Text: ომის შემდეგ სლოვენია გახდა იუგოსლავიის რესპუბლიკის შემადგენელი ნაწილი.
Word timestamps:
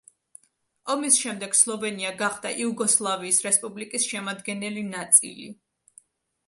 ომის 0.93 1.19
შემდეგ 1.25 1.53
სლოვენია 1.59 2.13
გახდა 2.23 2.55
იუგოსლავიის 2.65 3.41
რესპუბლიკის 3.49 4.09
შემადგენელი 4.15 4.87
ნაწილი. 4.93 5.49